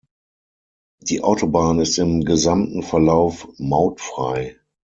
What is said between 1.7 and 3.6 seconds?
ist im gesamten Verlauf